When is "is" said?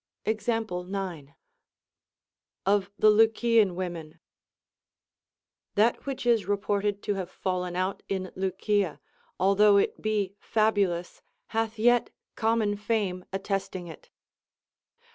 6.25-6.47